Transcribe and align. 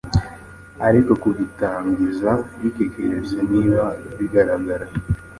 Ariko 0.87 1.11
kubitangiza 1.21 2.31
bikekeretse 2.61 3.37
niba 3.51 3.83
bigaragara 4.17 4.85